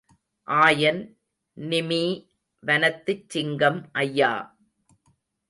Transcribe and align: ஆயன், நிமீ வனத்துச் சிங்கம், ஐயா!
ஆயன், 0.47 1.01
நிமீ 1.57 2.01
வனத்துச் 2.63 3.29
சிங்கம், 3.29 3.79
ஐயா! 3.91 4.31